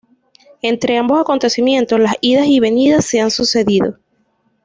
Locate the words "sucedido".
3.29-3.99